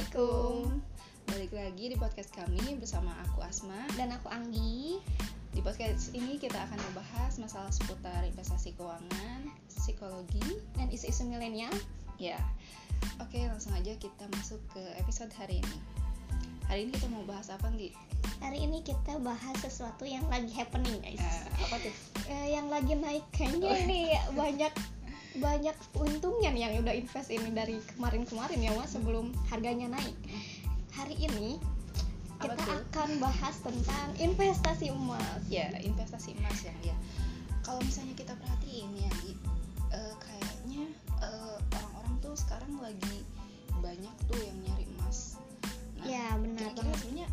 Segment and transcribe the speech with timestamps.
[0.00, 0.80] Assalamualaikum.
[1.28, 3.84] Balik lagi di podcast kami bersama aku Asma.
[4.00, 4.96] Dan aku Anggi.
[5.52, 11.68] Di podcast ini kita akan membahas masalah seputar investasi keuangan, psikologi, dan isu-isu milenial.
[12.16, 12.40] Ya.
[13.20, 15.76] Oke, langsung aja kita masuk ke episode hari ini.
[16.72, 17.92] Hari ini kita mau bahas apa, Nggi?
[18.40, 21.20] Hari ini kita bahas sesuatu yang lagi happening, guys.
[21.20, 21.94] Eh, apa tuh?
[22.24, 23.76] Eh, yang lagi naik kayaknya Oh.
[23.76, 24.72] ini banyak
[25.40, 30.14] banyak untungnya nih yang udah invest ini dari kemarin-kemarin ya mas sebelum harganya naik.
[30.92, 31.56] Hari ini
[32.40, 35.40] kita akan bahas tentang investasi emas.
[35.48, 36.96] Ya, investasi emas yang ya.
[37.64, 39.12] Kalau misalnya kita perhatiin ya,
[39.92, 40.84] eh, kayaknya
[41.20, 43.24] eh, orang-orang tuh sekarang lagi
[43.80, 45.40] banyak tuh yang nyari emas.
[46.00, 47.28] Nah, Ya benar kira-kira sebenarnya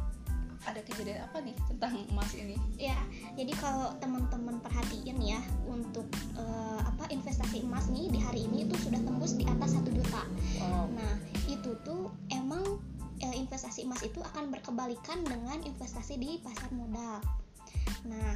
[0.68, 2.60] ada kejadian apa nih tentang emas ini?
[2.76, 3.00] Ya,
[3.40, 8.76] jadi kalau teman-teman perhatiin ya untuk eh, apa investasi emas nih di hari ini itu
[8.84, 10.28] sudah tembus di atas satu juta.
[10.60, 10.92] Wow.
[10.92, 11.14] Nah,
[11.48, 12.84] itu tuh emang
[13.24, 17.24] eh, investasi emas itu akan berkebalikan dengan investasi di pasar modal.
[18.06, 18.36] Nah,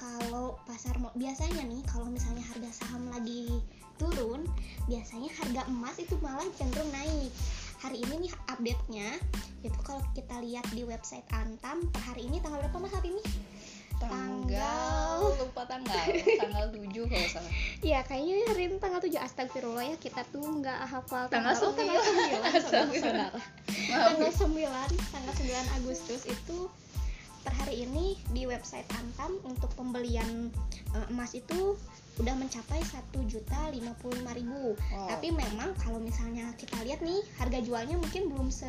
[0.00, 3.60] kalau pasar mo- biasanya nih kalau misalnya harga saham lagi
[4.00, 4.48] turun,
[4.88, 7.28] biasanya harga emas itu malah cenderung naik.
[7.80, 9.08] Hari ini nih update-nya
[9.64, 13.24] itu kalau kita lihat di website Antam per hari ini tanggal berapa Mas hari ini?
[14.00, 16.04] tanggal lupa tanggal.
[16.40, 17.52] Tanggal 7 kalau salah.
[17.88, 22.00] Iya, kayaknya hari ini tanggal 7 Astagfirullah ya kita tuh nggak hafal Tanggal oh, tanggal
[22.00, 23.32] 9 Astagfirullah.
[23.68, 24.56] tanggal 9
[25.12, 26.58] tanggal 9 Agustus itu
[27.44, 30.48] per hari ini di website Antam untuk pembelian
[30.96, 31.76] eh, emas itu
[32.18, 33.94] udah mencapai satu juta lima
[34.34, 34.74] ribu.
[34.74, 35.08] Wow.
[35.08, 38.68] tapi memang kalau misalnya kita lihat nih harga jualnya mungkin belum se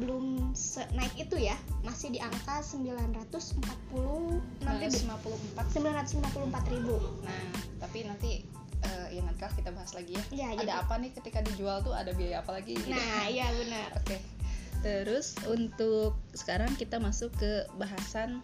[0.00, 1.54] belum se naik itu ya.
[1.84, 4.40] Masih di angka 946 ribu.
[4.64, 6.96] 954 954 ribu.
[7.22, 7.44] Nah
[7.78, 8.42] tapi nanti
[8.82, 10.24] eh, ya nanti kita bahas lagi ya.
[10.32, 11.92] Ya, ada jadi- apa nih ketika dijual tuh?
[11.92, 12.74] Ada biaya apa lagi?
[12.78, 12.90] Gitu.
[12.90, 13.92] nah iya benar.
[14.00, 14.16] Oke.
[14.78, 18.40] Terus untuk sekarang kita masuk ke bahasan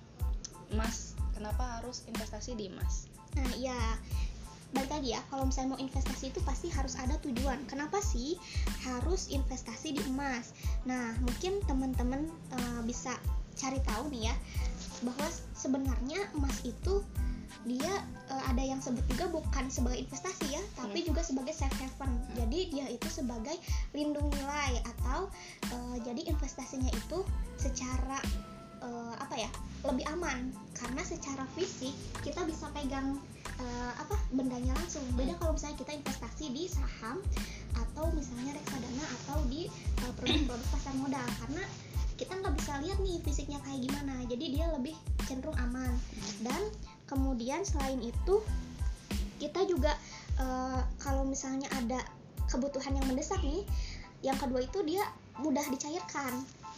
[0.74, 1.14] emas.
[1.34, 3.78] Kenapa harus investasi di emas Nah, ya
[4.74, 7.62] balik lagi ya, kalau misalnya mau investasi itu pasti harus ada tujuan.
[7.70, 8.34] Kenapa sih
[8.82, 10.50] harus investasi di emas?
[10.82, 13.14] Nah, mungkin teman-teman eh, bisa
[13.54, 14.34] cari tahu nih ya,
[15.06, 17.06] bahwa sebenarnya emas itu
[17.62, 21.14] dia eh, ada yang sebut juga bukan sebagai investasi ya, tapi Hmm.
[21.14, 22.10] juga sebagai safe haven.
[22.34, 23.54] Jadi dia itu sebagai
[23.94, 25.30] lindung nilai atau
[25.70, 27.22] eh, jadi investasinya itu
[27.62, 28.18] secara
[28.84, 29.50] eh, apa ya
[29.84, 30.52] lebih aman.
[30.76, 33.16] Karena secara fisik kita bisa pegang
[33.60, 35.04] eh, apa bendanya langsung.
[35.16, 37.20] Beda kalau misalnya kita investasi di saham
[37.74, 41.26] atau misalnya reksadana atau di eh, produk-produk pasar modal.
[41.44, 41.64] Karena
[42.14, 44.14] kita nggak bisa lihat nih fisiknya kayak gimana.
[44.28, 44.94] Jadi dia lebih
[45.26, 45.92] cenderung aman.
[46.44, 46.60] Dan
[47.08, 48.44] kemudian selain itu
[49.40, 49.92] kita juga
[50.40, 52.00] eh, kalau misalnya ada
[52.48, 53.64] kebutuhan yang mendesak nih
[54.24, 55.04] yang kedua itu dia
[55.40, 56.32] mudah dicairkan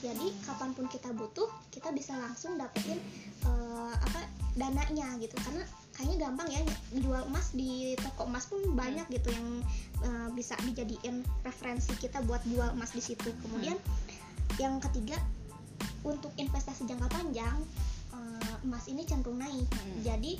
[0.04, 3.00] jadi kapan pun kita butuh kita bisa langsung dapetin
[3.48, 4.20] eh, apa
[4.56, 5.36] dananya gitu.
[5.40, 5.64] Karena
[5.96, 6.60] kayaknya gampang ya
[7.00, 9.48] jual emas di toko emas pun banyak gitu yang
[10.04, 13.32] eh, bisa dijadiin referensi kita buat jual emas di situ.
[13.40, 13.76] Kemudian
[14.60, 15.16] yang ketiga
[16.04, 17.56] untuk investasi jangka panjang
[18.12, 19.68] eh, emas ini cenderung naik.
[19.72, 20.00] Hmm.
[20.04, 20.32] jadi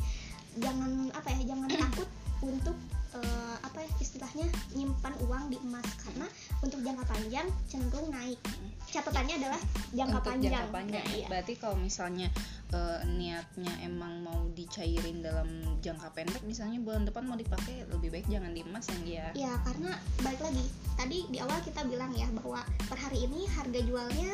[0.57, 2.09] jangan apa ya jangan takut
[2.41, 2.77] untuk
[3.21, 4.47] eh, apa ya, istilahnya
[4.77, 5.87] nyimpan uang di emas.
[6.03, 6.27] Karena
[6.61, 8.41] untuk jangka panjang cenderung naik.
[8.87, 9.61] Catatannya adalah
[9.93, 11.05] jangka untuk panjang jangka panjang.
[11.05, 11.27] Nah, iya.
[11.29, 12.29] berarti kalau misalnya
[12.73, 15.49] eh, niatnya emang mau dicairin dalam
[15.85, 19.27] jangka pendek misalnya bulan depan mau dipakai lebih baik jangan di emas yang dia.
[19.37, 19.95] Ya karena
[20.25, 20.65] balik lagi
[20.97, 24.33] tadi di awal kita bilang ya bahwa per hari ini harga jualnya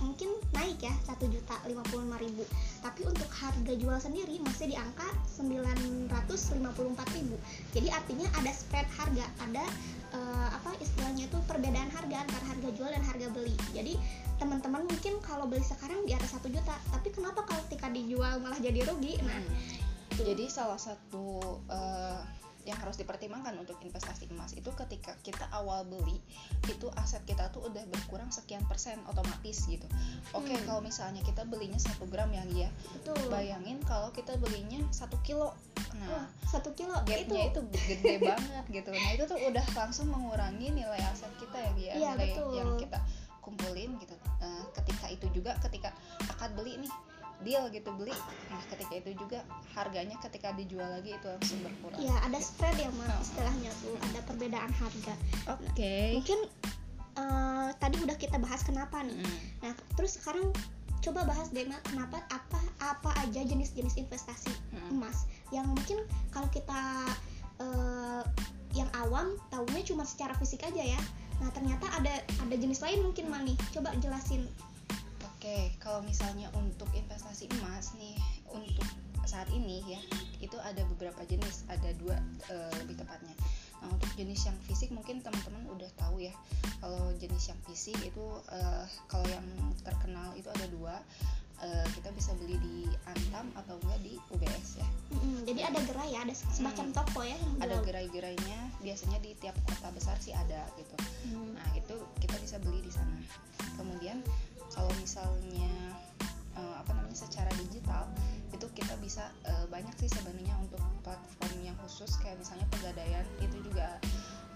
[0.00, 1.84] mungkin naik ya satu juta lima
[2.18, 2.44] ribu.
[2.80, 5.06] Tapi untuk harga jual sendiri masih di angka
[5.38, 7.36] 954 ribu.
[7.76, 9.64] Jadi artinya ada spread harga ada
[10.16, 13.54] eh, apa istilahnya itu perbedaan harga antara harga jual dan harga beli.
[13.76, 13.94] Jadi
[14.40, 18.58] teman-teman mungkin kalau beli sekarang di atas satu juta tapi kenapa kalau ketika dijual malah
[18.58, 19.20] jadi rugi?
[19.20, 19.40] Nah
[20.10, 20.26] Hmm.
[20.26, 21.40] Jadi salah satu
[21.70, 22.20] eh,
[22.68, 26.20] yang harus dipertimbangkan untuk investasi emas itu ketika kita awal beli
[26.68, 29.86] itu aset kita tuh udah berkurang sekian persen otomatis gitu.
[30.36, 30.64] Oke Hmm.
[30.68, 35.56] kalau misalnya kita belinya satu gram ya ya, betul bayangin kalau kita belinya satu kilo,
[35.96, 38.90] nah satu kilo gapnya itu, gede banget gitu.
[38.92, 42.52] Nah itu tuh udah langsung mengurangi nilai aset kita ya ya, nilai betul.
[42.56, 42.98] yang kita
[43.40, 44.16] kumpulin gitu.
[44.40, 45.94] Eh, ketika itu juga ketika
[46.28, 46.92] akad beli nih
[47.40, 48.12] deal gitu beli
[48.48, 49.40] nah ketika itu juga
[49.72, 53.20] harganya ketika dijual lagi itu langsung berkurang Ya ada spread ya mas Oh.
[53.22, 55.14] istilahnya tuh ada perbedaan harga.
[55.48, 56.40] oke Mungkin
[57.16, 59.18] eh, tadi udah kita bahas kenapa nih.
[59.18, 59.38] Mm.
[59.66, 60.52] Nah terus sekarang
[61.00, 65.00] coba bahas deh kenapa apa apa aja jenis-jenis investasi Mm.
[65.00, 66.80] emas yang mungkin kalau kita
[67.58, 68.22] eh,
[68.72, 71.00] yang awam tahunya cuma secara fisik aja ya.
[71.40, 74.44] nah ternyata ada ada jenis lain mungkin mani coba jelasin
[75.40, 78.12] Oke, kalau misalnya untuk investasi emas nih,
[78.52, 78.84] untuk
[79.24, 79.96] saat ini ya,
[80.36, 82.20] itu ada beberapa jenis, ada dua
[82.52, 83.32] e, lebih tepatnya.
[83.80, 86.36] Nah, untuk jenis yang fisik mungkin teman-teman udah tahu ya.
[86.84, 88.60] Kalau jenis yang fisik itu e,
[89.08, 89.48] kalau yang
[89.80, 91.00] terkenal itu ada dua.
[91.64, 94.88] E, kita bisa beli di Antam atau enggak di UBS ya.
[95.16, 96.96] Mm-mm, jadi ada gerai ya ada semacam Hmm.
[97.00, 100.96] toko ya yang Ada gerai-gerainya, biasanya di tiap kota besar sih ada gitu.
[101.32, 101.56] Hmm.
[101.56, 103.16] Nah, itu kita bisa beli di sana.
[103.80, 104.20] Kemudian
[104.70, 105.70] kalau misalnya
[106.56, 108.06] eh, apa namanya secara digital
[108.50, 113.56] itu kita bisa eh, banyak sih sebenarnya untuk platform yang khusus kayak misalnya pegadaian itu
[113.64, 113.98] juga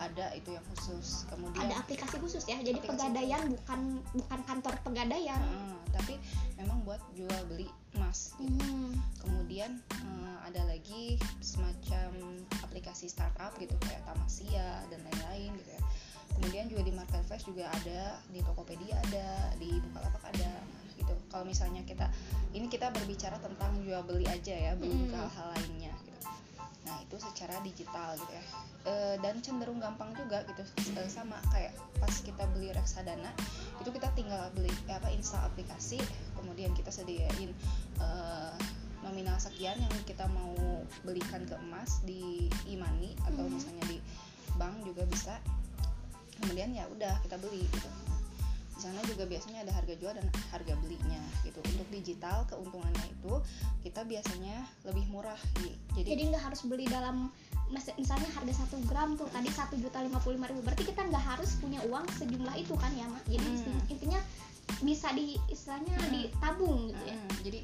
[0.03, 1.23] ada itu yang khusus.
[1.31, 6.15] Kemudian ada aplikasi khusus ya jadi pegadaian bukan bukan kantor pegadaian Heeh, tapi
[6.59, 8.59] memang buat jual beli emas gitu.
[8.59, 8.95] Hmm.
[9.23, 15.83] Kemudian eh, ada lagi semacam aplikasi startup gitu kayak Tamasia dan lain-lain gitu ya.
[16.39, 20.51] Kemudian juga di marketplace juga ada, di Tokopedia ada, di Bukalapak ada.
[20.61, 21.15] Nah, gitu.
[21.31, 22.07] Kalau misalnya kita
[22.55, 26.21] ini kita berbicara tentang jual beli aja ya, belum ke hal-hal lainnya gitu.
[26.85, 28.45] Nah, itu secara digital gitu ya.
[28.85, 30.63] Eh, dan cenderung gampang juga gitu.
[31.01, 33.33] Eh, sama kayak pas kita beli reksadana,
[33.81, 35.97] itu kita tinggal beli eh, apa install aplikasi,
[36.37, 37.51] kemudian kita sediain
[37.99, 38.55] eh,
[39.01, 43.53] nominal sekian yang kita mau belikan ke emas di e-money atau Hmm.
[43.53, 43.99] misalnya di
[44.57, 45.35] bank juga bisa
[46.41, 47.89] kemudian ya udah kita beli gitu.
[48.75, 51.63] Di sana juga biasanya ada harga jual dan harga belinya gitu.
[51.63, 53.35] Untuk digital keuntungannya itu
[53.87, 55.73] kita biasanya lebih murah Gi.
[55.95, 57.31] jadi, jadi nggak harus beli dalam
[57.73, 60.61] misalnya harga satu gram tuh tadi satu juta lima puluh lima ribu.
[60.67, 63.23] Berarti kita nggak harus punya uang sejumlah itu kan ya mak?
[63.31, 63.93] Jadi Hmm.
[63.95, 64.21] intinya
[64.83, 66.11] bisa di istilahnya Hmm.
[66.13, 67.17] ditabung gitu ya.
[67.17, 67.61] Mm, jadi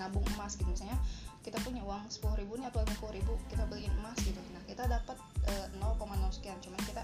[0.00, 0.66] nabung emas gitu.
[0.66, 0.98] Misalnya
[1.40, 4.40] kita punya uang sepuluh ribu nih atau lima ribu kita beliin emas gitu.
[4.52, 5.16] Nah kita dapat
[5.48, 6.58] eh, 0,0 sekian.
[6.60, 7.00] Cuman kita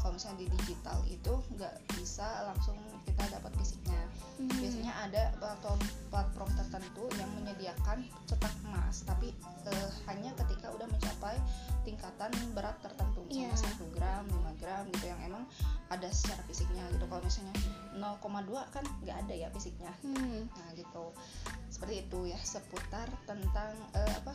[0.00, 4.00] kalau misalnya di digital itu nggak bisa langsung kita dapat fisiknya
[4.40, 4.56] Hmm.
[4.56, 9.36] biasanya ada platform platform tertentu yang menyediakan cetak emas tapi
[9.68, 11.36] eh, hanya ketika udah mencapai
[11.84, 13.76] tingkatan berat tertentu misalnya Iya.
[13.76, 15.44] 1 gram 5 gram gitu yang emang
[15.92, 17.52] ada secara fisiknya gitu kalau misalnya
[18.00, 20.48] 0,2 kan nggak ada ya fisiknya Hmm.
[20.48, 21.12] nah gitu
[21.68, 24.32] seperti itu ya seputar tentang eh, apa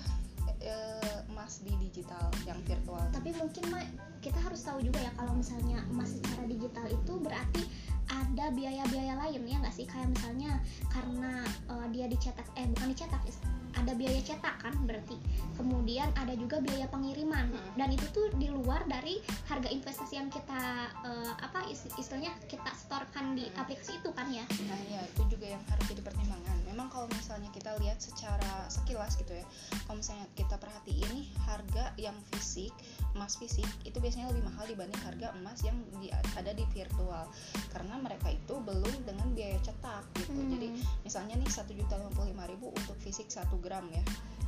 [0.62, 3.90] eh, emas di digital yang virtual tapi mungkin mak
[4.22, 7.64] kita harus tahu juga ya kalau misalnya emas secara digital itu berarti
[8.08, 13.22] ada biaya-biaya lain ya nggak sih kayak misalnya karena eh, dia dicetak eh bukan dicetak
[13.76, 15.20] ada biaya cetak kan berarti
[15.54, 17.76] kemudian ada juga biaya pengiriman Hmm.
[17.76, 20.62] dan itu tuh di luar dari harga investasi yang kita
[21.04, 23.60] eh, apa is- istilahnya kita setorkan di Hmm.
[23.60, 26.56] aplikasi itu kan ya Nah ya itu juga yang harus jadi pertimbangan.
[26.76, 29.48] Memang kalau misalnya kita lihat secara sekilas gitu ya,
[29.88, 32.76] kalau misalnya kita perhatiin nih harga yang fisik
[33.16, 37.32] emas fisik itu biasanya lebih mahal dibanding harga emas yang di- ada di virtual
[37.72, 40.36] karena mereka itu belum dengan biaya cetak gitu.
[40.36, 40.52] Hmm.
[40.52, 40.68] Jadi
[41.08, 41.96] misalnya nih satu juta
[42.52, 44.04] ribu untuk fisik 1 gram ya.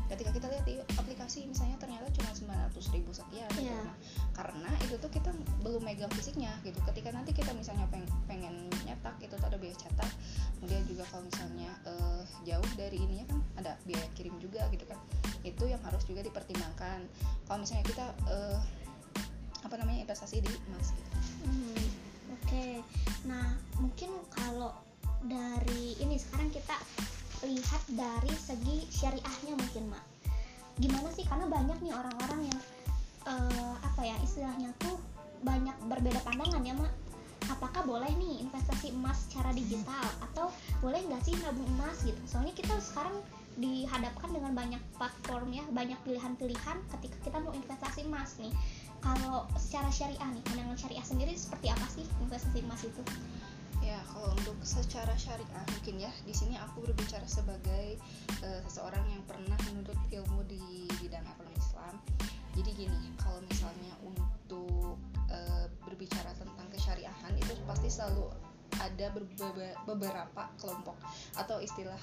[0.07, 2.31] Ketika kita lihat di aplikasi misalnya ternyata cuma
[2.71, 3.67] 900 ribu sekian gitu.
[3.67, 3.83] Iya.
[3.83, 3.95] Nah,
[4.31, 5.29] karena itu tuh kita
[5.63, 6.79] belum megang fisiknya gitu.
[6.87, 10.11] Ketika nanti kita misalnya peng- pengen nyetak itu tuh ada biaya cetak
[10.57, 14.99] kemudian juga kalau misalnya eh, jauh dari ininya kan ada biaya kirim juga gitu kan.
[15.43, 17.05] Itu yang harus juga dipertimbangkan.
[17.45, 18.59] Kalau misalnya kita eh,
[19.67, 21.09] apa namanya investasi di emas gitu.
[21.43, 21.85] Hmm,
[22.39, 22.79] Oke,
[23.27, 24.71] nah mungkin kalau
[25.25, 26.75] dari ini sekarang kita
[27.45, 30.03] lihat dari segi syariahnya mungkin mak.
[30.77, 31.25] Gimana sih?
[31.25, 32.59] Karena banyak nih orang-orang yang
[33.29, 34.97] eh, apa ya istilahnya tuh
[35.45, 36.93] banyak berbeda pandangan ya mak.
[37.47, 40.51] Apakah boleh nih investasi emas secara digital atau
[40.83, 42.19] boleh nggak sih nabung emas gitu?
[42.27, 43.21] Soalnya kita sekarang
[43.57, 48.53] dihadapkan dengan banyak platform ya, banyak pilihan-pilihan ketika kita mau investasi emas nih
[49.01, 53.01] kalau secara syariah nih pandangan syariah sendiri seperti apa sih investasi emas itu
[53.87, 57.95] ya kalau untuk secara syariah mungkin ya di sini aku berbicara sebagai
[58.43, 61.95] eh, seseorang yang pernah menuntut ilmu di bidang ekonomi Islam.
[62.57, 64.99] Jadi gini kalau misalnya untuk
[65.31, 68.27] eh, berbicara tentang kesyariahan itu pasti selalu
[68.77, 69.07] ada
[69.87, 70.99] beberapa kelompok.
[71.39, 71.97] Atau istilah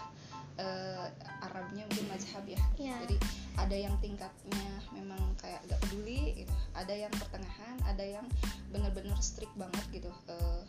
[0.57, 1.07] eh,
[1.45, 2.61] Arabnya mungkin mazhab ya.
[2.81, 2.97] Iya.
[3.05, 3.17] jadi
[3.55, 6.55] ada yang tingkatnya memang kayak gak peduli gitu.
[6.75, 8.27] Ada yang pertengahan ada yang
[8.73, 10.11] benar-benar strict banget gitu.
[10.27, 10.63] Eh,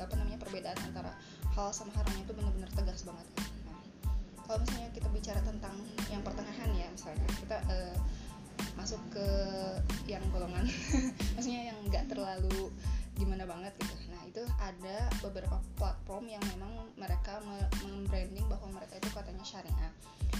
[0.00, 1.12] apa namanya perbedaan antara
[1.52, 3.26] hal sama haramnya itu benar-benar tegas banget.
[3.68, 3.80] Nah,
[4.46, 5.74] kalau misalnya kita bicara tentang
[6.08, 7.96] yang pertengahan ya misalnya kita eh,
[8.76, 9.28] masuk ke
[10.08, 10.64] yang golongan
[11.36, 12.72] maksudnya yang nggak terlalu
[13.16, 13.94] gimana banget gitu.
[14.12, 19.92] Nah itu ada beberapa platform yang memang mereka me- membranding bahwa mereka itu katanya syariah.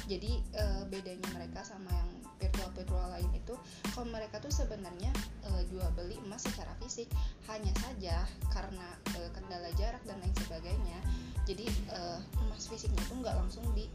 [0.09, 2.09] Jadi eh, bedanya mereka sama yang
[2.41, 3.55] virtual virtual lain itu
[3.97, 5.11] kalau mereka tuh sebenarnya
[5.49, 7.09] uh, jual beli emas secara fisik.
[7.49, 11.01] Hanya saja karena uh, kendala jarak dan lain sebagainya
[11.47, 11.63] jadi
[11.95, 13.87] uh, emas fisiknya tuh nggak langsung di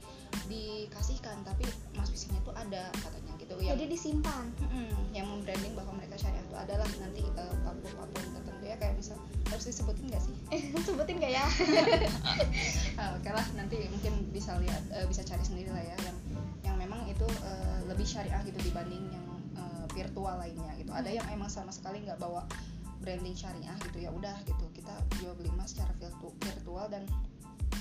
[0.48, 1.44] dikasihkan.
[1.44, 4.46] Tapi emas fisiknya tuh ada katanya gitu yang, jadi disimpan.
[4.72, 9.18] Mm, yang membranding bahwa mereka syariah itu adalah nanti uh, patung-patung tertentu ya kayak misal
[9.52, 10.36] harus disebutin nggak sih?
[10.88, 11.46] Sebutin nggak ya?
[12.96, 16.18] Uh, oke lah nanti mungkin bisa lihat uh, bisa cari sendiri lah ya yang
[16.72, 19.28] yang memang itu uh, lebih syariah gitu dibanding yang
[19.60, 20.92] uh, virtual lainnya gitu.
[20.96, 22.48] Ada yang emang sama sekali nggak bawa
[23.02, 25.90] branding syariah gitu ya udah gitu kita jual beli emas secara
[26.22, 27.04] virtual dan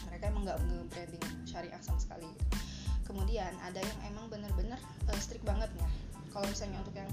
[0.09, 2.70] mereka emang nggak nge-branding syariah sama sekali gitu.
[3.11, 4.79] Kemudian ada yang emang bener-bener
[5.11, 5.90] uh, strict banget ya
[6.31, 7.11] kalau misalnya untuk yang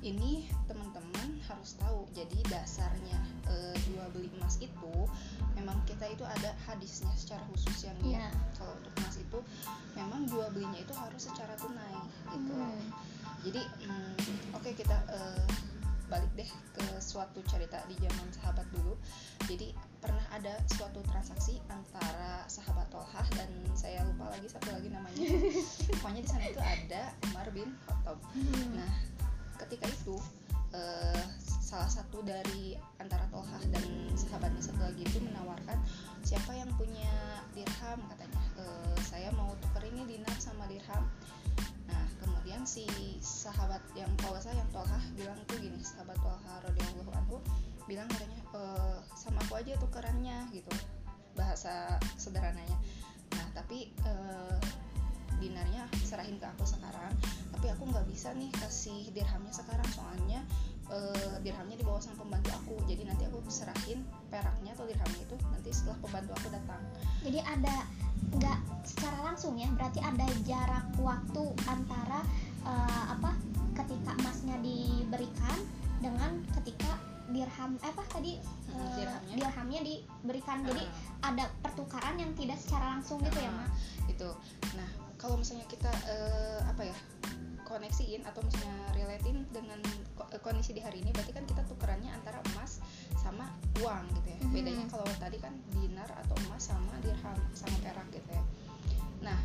[0.00, 4.96] ini teman-teman harus tahu jadi dasarnya uh, jual beli emas itu
[5.52, 8.32] memang kita itu ada hadisnya secara khusus yang yeah.
[8.56, 9.38] kalau untuk emas itu
[9.92, 12.00] memang jual belinya itu harus secara tunai
[12.32, 12.88] gitu hmm.
[13.44, 14.16] jadi hmm,
[14.56, 15.44] oke okay, kita uh,
[16.10, 18.98] balik deh ke suatu cerita di zaman sahabat dulu.
[19.46, 19.70] Jadi
[20.02, 23.48] pernah ada suatu transaksi antara sahabat Tolhah dan
[23.78, 25.22] saya lupa lagi satu lagi namanya.
[26.02, 28.18] Pokoknya di sana itu ada Umar bin Khattab.
[28.34, 28.74] Hmm.
[28.74, 28.92] nah
[29.62, 30.18] ketika itu
[30.74, 31.24] uh,
[31.70, 33.86] salah satu dari antara Tolhah dan
[34.18, 35.78] sahabatnya satu lagi itu menawarkan
[36.26, 37.14] siapa yang punya
[37.54, 38.02] dirham?
[38.10, 38.42] katanya.
[38.58, 38.64] E,
[39.06, 41.06] saya mau tuker ini dinar sama dirham
[42.50, 42.82] kemudian si
[43.22, 47.38] sahabat yang kalau saya yang Tolha bilang tuh gini sahabat Tolha radhiyallahu anhu
[47.86, 48.62] bilang katanya e,
[49.14, 50.66] sama aku aja tukerannya gitu.
[51.38, 52.74] Bahasa sederhananya.
[53.38, 54.12] Nah tapi e,
[55.38, 57.14] dinarnya serahin ke aku sekarang
[57.54, 60.42] tapi aku nggak bisa nih kasih dirhamnya sekarang soalnya
[60.90, 60.98] e,
[61.46, 62.82] dirhamnya dibawa sama pembantu aku.
[62.90, 66.82] Jadi nanti aku serahin peraknya atau dirhamnya itu nanti setelah pembantu aku datang.
[67.22, 67.86] Jadi ada
[68.36, 72.20] nggak secara langsung ya berarti ada jarak waktu antara
[72.64, 73.34] uh, apa
[73.82, 75.58] ketika emasnya diberikan
[76.00, 76.96] dengan ketika
[77.30, 78.32] dirham eh, apa tadi
[78.74, 79.34] uh, dirhamnya.
[79.38, 80.66] dirhamnya diberikan uh.
[80.72, 80.84] jadi
[81.22, 83.70] ada pertukaran yang tidak secara langsung gitu uh, ya mak
[84.10, 84.30] itu
[84.74, 84.88] nah
[85.20, 86.96] kalau misalnya kita uh, apa ya
[87.70, 89.78] koneksiin atau misalnya relatein dengan
[90.42, 92.82] kondisi di hari ini berarti kan kita tukerannya antara emas
[93.20, 93.46] sama
[93.84, 94.38] uang gitu ya.
[94.40, 94.52] Hmm.
[94.56, 98.44] bedanya kalau tadi kan dinar atau emas sama dirham sama perak gitu ya.
[99.20, 99.40] Nah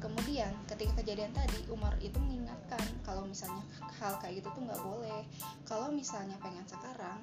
[0.00, 3.60] kemudian ketika kejadian tadi Umar itu mengingatkan kalau misalnya
[3.98, 5.22] hal kayak gitu tuh nggak boleh.
[5.66, 7.18] Kalau misalnya pengen sekarang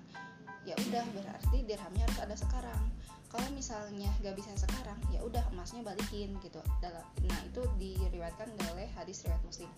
[0.68, 2.84] ya udah berarti dirhamnya harus ada sekarang
[3.28, 6.64] kalau misalnya gak bisa sekarang ya udah emasnya balikin gitu.
[7.28, 9.72] Nah itu diriwayatkan oleh hadis riwayat muslim.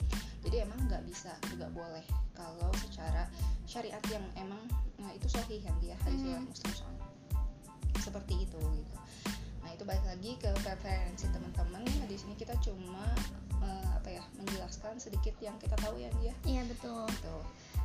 [0.45, 2.05] Jadi emang nggak bisa nggak boleh
[2.37, 3.25] kalau secara
[3.65, 4.61] syariat yang emang
[5.01, 6.51] nah itu sahih yang dia hadis riwayat hmm.
[6.53, 7.07] muslim soalnya.
[7.97, 8.95] Seperti itu gitu.
[9.65, 11.81] Nah itu balik lagi ke preferensi teman-teman.
[11.83, 13.05] Nah, di sini kita cuma
[13.65, 17.05] uh, apa ya menjelaskan sedikit yang kita tahu ya dia iya betul.
[17.09, 17.37] Gitu.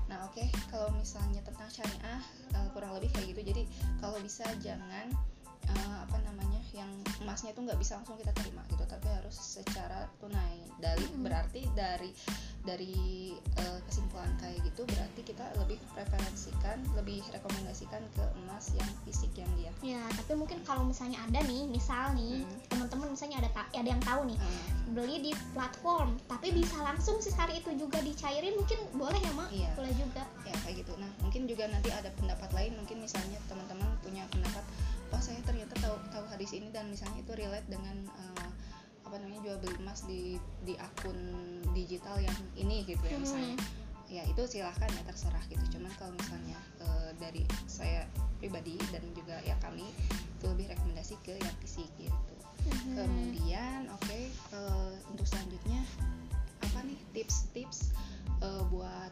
[0.05, 2.21] nah oke okay, kalau misalnya tentang syariah
[2.53, 3.41] uh, kurang lebih kayak gitu.
[3.57, 3.63] Jadi
[4.05, 5.09] kalau bisa jangan
[5.71, 6.91] uh, apa namanya yang
[7.23, 11.23] emasnya itu nggak bisa langsung kita terima gitu tapi harus secara tunai dari hmm.
[11.23, 12.11] berarti dari
[12.65, 12.97] dari
[13.61, 19.49] uh, kesimpulan kayak gitu berarti kita lebih preferensikan lebih rekomendasikan ke emas yang fisik yang
[19.55, 22.59] dia ya tapi mungkin kalau misalnya ada nih misal nih hmm.
[22.73, 24.99] teman-teman misalnya ada ada yang tahu nih hmm.
[24.99, 29.49] beli di platform tapi bisa langsung sih hari itu juga dicairin mungkin boleh ya mak
[29.55, 29.71] iya.
[29.79, 33.89] boleh juga ya kayak gitu nah mungkin juga nanti ada pendapat lain mungkin misalnya teman-teman
[34.03, 34.65] punya pendapat
[35.15, 38.51] oh saya ternyata tahu tahu hadis ini dan misalnya itu relate dengan uh,
[39.07, 41.15] apa namanya jual beli emas di di akun
[41.71, 44.11] digital yang ini gitu ya misalnya hmm.
[44.11, 48.11] ya itu silahkan ya terserah gitu cuman kalau misalnya uh, dari saya
[48.43, 52.35] pribadi dan juga ya kami itu lebih rekomendasi ke yang fisik gitu
[52.67, 52.99] hmm.
[52.99, 55.85] kemudian oke okay, uh, untuk selanjutnya
[56.65, 57.95] apa nih tips-tips
[58.43, 59.04] uh, buat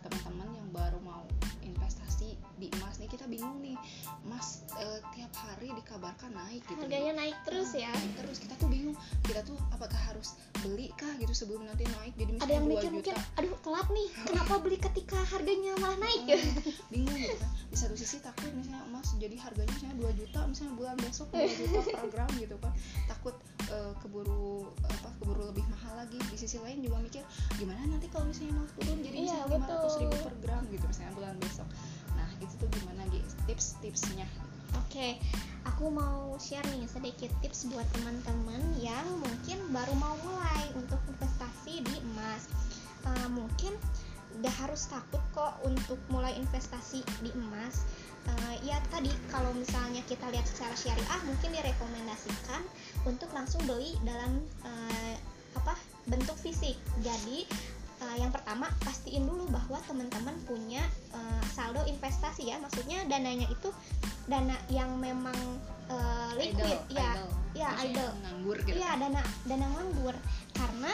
[5.13, 6.79] tiap hari dikabarkan naik gitu.
[6.79, 7.91] Harganya naik terus nah, ya.
[7.93, 8.37] naik terus.
[8.39, 12.15] Kita tuh bingung kita tuh apakah harus beli kah gitu sebelum nanti naik?
[12.15, 14.09] Jadi misalnya ada yang mikir mungkin aduh telat nih.
[14.31, 16.23] Kenapa beli ketika harganya malah naik?
[16.27, 16.39] Ya
[16.93, 20.75] bingung gitu kan di satu sisi takut misalnya emas jadi harganya misalnya 2 juta misalnya
[20.77, 22.73] bulan besok 2 juta per gram gitu kan
[23.09, 23.37] takut
[23.73, 26.21] uh, keburu apa keburu lebih mahal lagi.
[26.29, 27.25] Di sisi lain juga mikir
[27.57, 30.85] gimana nanti kalau misalnya mau turun jadi iya, misalnya lima ratus ribu per gram gitu
[30.85, 31.69] misalnya bulan besok.
[32.13, 34.27] Nah itu tuh gimana gitu tips-tipsnya
[34.81, 35.13] Oke, okay,
[35.69, 41.85] aku mau share nih sedikit tips buat teman-teman yang mungkin baru mau mulai untuk investasi
[41.85, 42.49] di emas.
[43.03, 43.75] Uh, mungkin
[44.41, 47.85] gak harus takut kok untuk mulai investasi di emas.
[48.23, 52.63] Uh, ya tadi kalau misalnya kita lihat secara syariah mungkin direkomendasikan
[53.05, 55.15] untuk langsung beli dalam uh,
[55.59, 55.77] apa
[56.09, 56.79] bentuk fisik.
[57.05, 57.45] Jadi
[58.03, 60.83] uh, yang pertama pastiin dulu bahwa teman-teman punya
[61.15, 63.71] uh, saldo investasi ya maksudnya dananya itu
[64.27, 65.35] dana yang memang
[65.87, 67.31] uh, liquid idle, ya idle.
[67.55, 68.99] ya Maksudnya idle nganggur gitu Iya kan.
[69.07, 70.17] dana dana nganggur
[70.55, 70.93] karena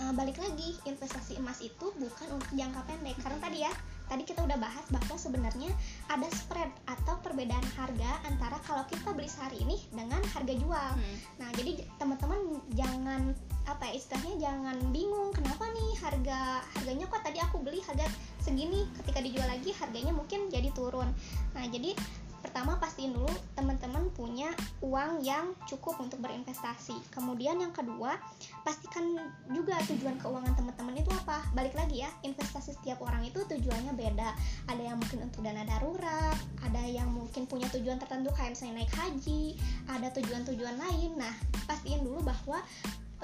[0.00, 3.72] uh, balik lagi investasi emas itu bukan untuk jangka pendek karena tadi ya
[4.06, 5.70] tadi kita udah bahas bahwa sebenarnya
[6.06, 10.90] ada spread atau perbedaan harga antara kalau kita beli sehari ini dengan harga jual.
[10.94, 11.16] Hmm.
[11.42, 13.34] Nah jadi teman-teman jangan
[13.66, 18.06] apa ya istilahnya jangan bingung kenapa nih harga harganya kok tadi aku beli harga
[18.38, 21.10] segini ketika dijual lagi harganya mungkin jadi turun.
[21.52, 21.98] Nah jadi
[22.46, 23.26] pertama pastiin dulu
[23.58, 26.94] teman-teman punya uang yang cukup untuk berinvestasi.
[27.10, 28.14] Kemudian yang kedua
[28.62, 29.18] pastikan
[29.50, 31.42] juga tujuan keuangan teman-teman itu apa.
[31.58, 34.30] Balik lagi ya investasi setiap orang itu tujuannya beda.
[34.70, 38.94] Ada yang mungkin untuk dana darurat, ada yang mungkin punya tujuan tertentu kayak misalnya naik
[38.94, 39.58] haji,
[39.90, 41.18] ada tujuan-tujuan lain.
[41.18, 41.34] Nah
[41.66, 42.62] pastiin dulu bahwa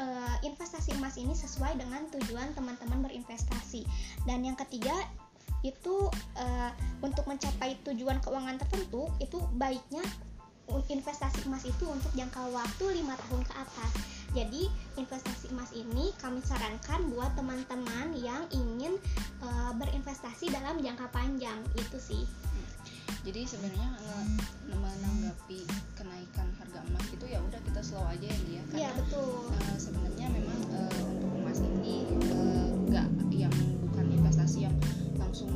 [0.02, 3.86] eh, investasi emas ini sesuai dengan tujuan teman-teman berinvestasi.
[4.26, 4.94] Dan yang ketiga
[5.62, 10.02] itu eh, untuk mencapai tujuan keuangan tertentu itu baiknya
[10.72, 13.92] investasi emas itu untuk jangka waktu lima tahun ke atas.
[14.32, 18.96] Jadi investasi emas ini kami sarankan buat teman-teman yang ingin
[19.44, 22.24] eh, berinvestasi dalam jangka panjang itu sih.
[23.22, 25.60] Jadi sebenarnya nge- menanggapi
[25.94, 29.30] kenaikan harga emas itu ya udah kita slow aja ya dia Iya karena betul.
[29.54, 33.54] eh, sebenarnya memang eh, untuk emas ini eh, nggak yang
[33.88, 34.76] bukan investasi yang
[35.16, 35.50] langsung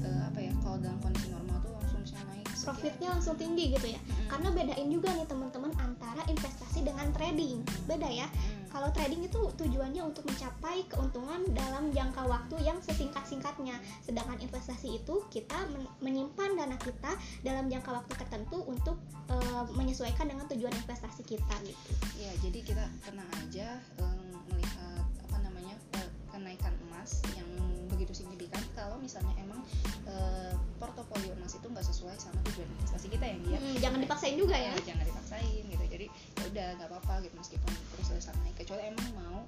[0.00, 2.66] eh, apa ya kalau dalam kondisi normal tuh langsung bisa naik sekian.
[2.70, 4.00] Profitnya langsung tinggi gitu ya.
[4.00, 4.26] Mm-mm.
[4.30, 7.60] Karena bedain juga nih teman-teman antara investasi dengan trading.
[7.84, 8.26] Beda ya.
[8.26, 8.53] Mm.
[8.74, 13.78] Kalau trading itu tujuannya untuk mencapai keuntungan dalam jangka waktu yang sesingkat-singkatnya.
[14.02, 17.14] Sedangkan investasi itu kita men- menyimpan dana kita
[17.46, 18.98] dalam jangka waktu tertentu untuk
[19.30, 21.78] eh, menyesuaikan dengan tujuan investasi kita gitu.
[22.18, 25.78] Ya, jadi kita tenang aja em, melihat apa namanya
[26.34, 27.46] kenaikan emas yang
[27.94, 29.64] begitu signifikan kalau misalnya emang
[30.04, 34.36] eh, portofolio emas itu nggak sesuai sama tujuan investasi kita yang dia Mm, jangan dipaksain
[34.36, 34.76] juga ya.
[34.76, 35.84] Eh, jangan dipaksain gitu.
[35.88, 38.54] Jadi ya udah nggak apa-apa gitu meskipun terus terusan naik.
[38.60, 39.38] Kecuali emang mau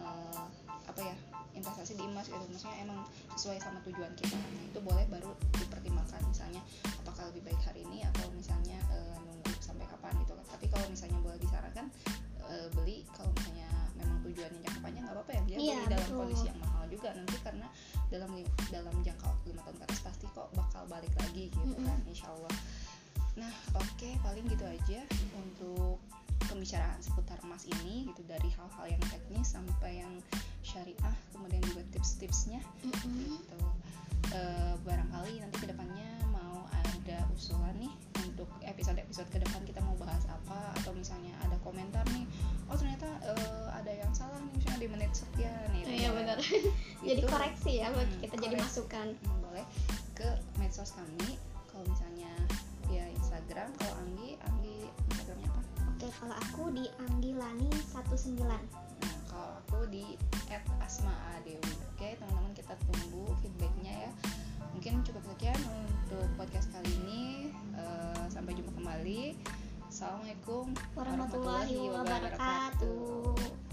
[0.00, 0.44] eh,
[0.88, 1.14] apa ya
[1.52, 2.40] investasi di emas gitu.
[2.48, 3.04] Maksudnya emang
[3.36, 4.32] sesuai sama tujuan kita.
[4.40, 6.24] Nah itu boleh baru dipertimbangkan.
[6.24, 6.64] Misalnya
[7.04, 10.44] apakah lebih baik hari ini atau misalnya eh, nunggu sampai kapan gitu kan.
[10.56, 11.86] Tapi kalau misalnya boleh disarankan
[12.48, 13.04] eh, beli.
[13.12, 13.68] Kalau misalnya
[14.00, 15.42] memang tujuannya jangka panjang nggak apa-apa ya.
[15.44, 16.18] Dia Iya, beli dalam betul.
[16.24, 17.66] kondisi yang mahal juga nanti karena
[18.08, 18.30] dalam
[18.72, 21.86] dalam jangka waktu lima tahun ke atas pasti kok bakal balik lagi gitu Mm-mm.
[21.86, 22.54] kan insya Allah
[23.38, 25.00] nah oke paling gitu aja
[25.38, 26.02] untuk
[26.48, 30.14] pembicaraan seputar emas ini gitu dari hal-hal yang teknis sampai yang
[30.64, 33.38] syariah kemudian juga tips-tipsnya Mm-mm.
[33.38, 33.60] gitu
[34.28, 37.88] Eh, barangkali nanti ke depannya mau ada usulan nih
[38.20, 42.28] untuk episode-episode ke depan kita mau bahas apa atau misalnya ada komentar nih
[42.68, 46.36] oh ternyata eh, ada yang salah nih misalnya di menit sekian nih Iya benar.
[47.08, 49.06] Jadi Itu, koreksi ya buat Hmm, kita jadi masukan.
[49.16, 49.64] mm, boleh
[50.12, 50.28] ke
[50.60, 52.28] medsos kami kalau misalnya
[52.84, 58.38] via Instagram kalau Anggi Anggi Instagramnya apa Oke, kalau aku di Anggilani 19.
[58.44, 58.60] Nah,
[59.26, 60.14] kalau aku di
[60.78, 61.74] @asmaadewi.
[61.90, 64.10] Oke, teman-teman kita tunggu feedbacknya ya.
[64.78, 67.50] Mungkin cukup sekian untuk podcast kali ini.
[67.74, 69.34] Eh, sampai jumpa kembali.
[69.90, 73.67] Assalamualaikum Warahmatullahi wabarakatuh.